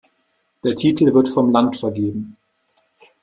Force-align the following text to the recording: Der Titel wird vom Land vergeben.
Der 0.63 0.73
Titel 0.73 1.13
wird 1.13 1.29
vom 1.29 1.51
Land 1.51 1.77
vergeben. 1.77 2.35